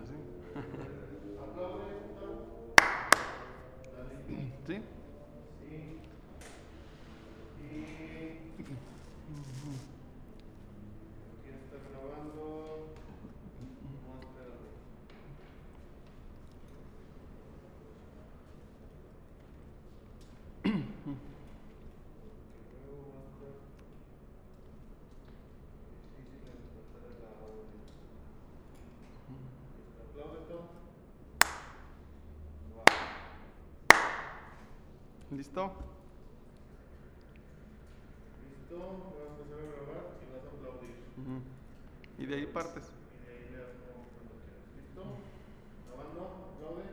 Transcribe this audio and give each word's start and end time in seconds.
Así. 0.00 0.14
¿Sí? 4.66 4.76
Sí. 4.82 5.01
¿Listo? 35.32 35.72
Listo, 38.50 38.76
voy 38.76 39.22
a 39.22 39.30
empezar 39.32 39.58
a 39.58 39.64
grabar 39.64 40.04
y 40.20 40.24
vas 40.30 40.44
a 40.44 40.48
aplaudir. 40.54 40.94
Y 42.18 42.26
de 42.26 42.34
ahí 42.34 42.46
partes. 42.46 42.84
Y 42.84 43.24
de 43.24 43.32
ahí 43.32 43.40
le 43.50 43.56
cuando 44.12 44.34
quieras. 44.44 44.60
¿Listo? 44.76 45.02
Grabando, 45.88 46.22
aplaude. 46.52 46.84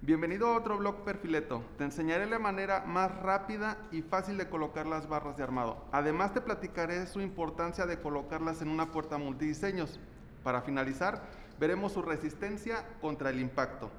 Bienvenido 0.00 0.46
a 0.46 0.56
otro 0.56 0.78
blog 0.78 1.04
Perfileto. 1.04 1.62
Te 1.76 1.84
enseñaré 1.84 2.24
la 2.24 2.38
manera 2.38 2.86
más 2.86 3.14
rápida 3.20 3.76
y 3.92 4.00
fácil 4.00 4.38
de 4.38 4.48
colocar 4.48 4.86
las 4.86 5.06
barras 5.06 5.36
de 5.36 5.42
armado. 5.42 5.84
Además 5.92 6.32
te 6.32 6.40
platicaré 6.40 7.06
su 7.06 7.20
importancia 7.20 7.84
de 7.84 8.00
colocarlas 8.00 8.62
en 8.62 8.68
una 8.68 8.90
puerta 8.90 9.18
multidiseños. 9.18 10.00
Para 10.42 10.62
finalizar, 10.62 11.28
veremos 11.60 11.92
su 11.92 12.00
resistencia 12.00 12.86
contra 13.02 13.28
el 13.28 13.38
impacto. 13.38 13.90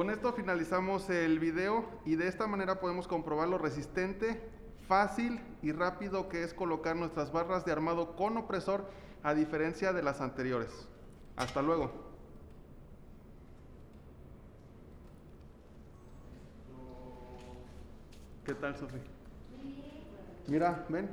Con 0.00 0.08
esto 0.08 0.32
finalizamos 0.32 1.10
el 1.10 1.38
video 1.38 1.84
y 2.06 2.16
de 2.16 2.26
esta 2.26 2.46
manera 2.46 2.80
podemos 2.80 3.06
comprobar 3.06 3.48
lo 3.48 3.58
resistente, 3.58 4.40
fácil 4.88 5.38
y 5.60 5.72
rápido 5.72 6.30
que 6.30 6.42
es 6.42 6.54
colocar 6.54 6.96
nuestras 6.96 7.30
barras 7.32 7.66
de 7.66 7.72
armado 7.72 8.16
con 8.16 8.38
opresor 8.38 8.88
a 9.22 9.34
diferencia 9.34 9.92
de 9.92 10.02
las 10.02 10.22
anteriores. 10.22 10.88
Hasta 11.36 11.60
luego. 11.60 11.92
¿Qué 18.46 18.54
tal, 18.54 18.74
Sofía? 18.78 19.02
Mira, 20.46 20.86
ven. 20.88 21.10